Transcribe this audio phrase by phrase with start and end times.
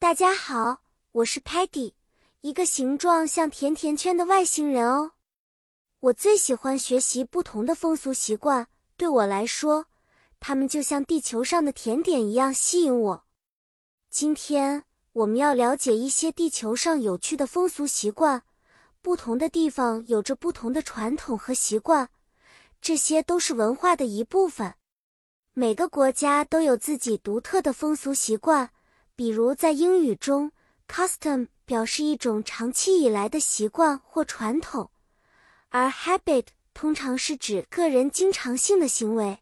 [0.00, 1.92] 大家好，我是 Patty，
[2.42, 5.10] 一个形状像甜甜圈的外星人哦。
[5.98, 9.86] 我最喜欢学习不同的风俗习惯，对我来说，
[10.38, 13.24] 它们就像地球上的甜点一样吸引我。
[14.08, 14.84] 今天
[15.14, 18.44] 我们要了解一些地球上有趣的风俗习惯，
[19.02, 22.08] 不同的地方有着不同的传统和习惯，
[22.80, 24.74] 这些都是文化的一部分。
[25.54, 28.70] 每个国家都有自己独特的风俗习惯。
[29.18, 30.52] 比如，在英语中
[30.86, 34.92] ，custom 表示一种长期以来的习惯或传统，
[35.70, 39.40] 而 habit 通常是指个人经常性的行为。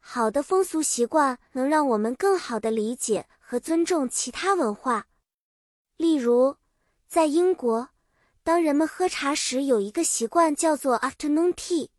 [0.00, 5.06] 好的风俗习惯能让我们更好地理解和尊重其他文化。
[5.98, 6.56] 例如，
[7.06, 7.90] 在英国，
[8.42, 11.90] 当人们喝茶时，有一个习惯叫做 afternoon tea，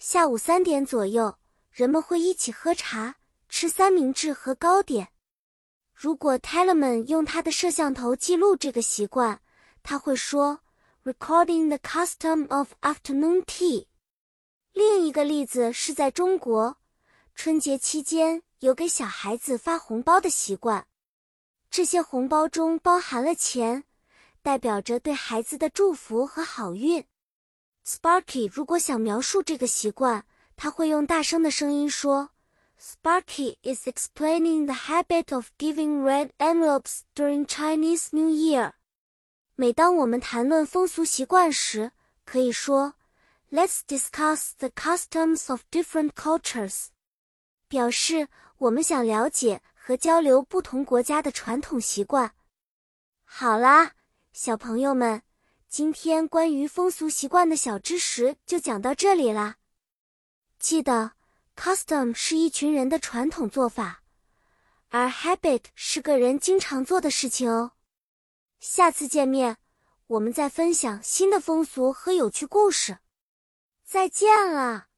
[0.00, 1.38] 下午三点左右，
[1.70, 3.14] 人们会一起喝茶、
[3.48, 5.11] 吃三明治和糕点。
[6.02, 9.40] 如果 Telemann 用他的摄像头记录这个习惯，
[9.84, 10.58] 他会说
[11.04, 13.86] ：“Recording the custom of afternoon tea。”
[14.74, 16.76] 另一个例子是在中国，
[17.36, 20.88] 春节期间有给小孩子发红包的习惯，
[21.70, 23.84] 这些红包中包含了钱，
[24.42, 27.06] 代表着对孩子的祝福和好运。
[27.86, 32.31] Sparky 如果想描述这个习惯，他会用大声的声音说。
[32.84, 38.72] Sparky is explaining the habit of giving red envelopes during Chinese New Year。
[39.54, 41.92] 每当我们谈论风俗习惯时，
[42.24, 42.94] 可以说
[43.52, 46.86] ，Let's discuss the customs of different cultures，
[47.68, 48.26] 表示
[48.58, 52.34] 我们想了解和交流不同国家的传统习惯。
[53.22, 53.92] 好啦，
[54.32, 55.22] 小朋友们，
[55.68, 59.58] 今天关于风俗习惯的小知识就讲到这里啦。
[60.58, 61.12] 记得。
[61.56, 64.02] Custom 是一群人的传统做法，
[64.88, 67.72] 而 habit 是个人经常做的事情哦。
[68.58, 69.58] 下次见面，
[70.06, 72.98] 我们再分享新的风俗和有趣故事。
[73.84, 74.91] 再见了。